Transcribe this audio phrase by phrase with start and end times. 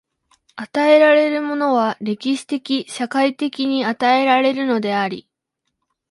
[0.55, 5.29] 与えられるものは歴史的・社会的に与えられるのであり、